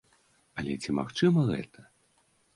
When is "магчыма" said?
1.01-1.45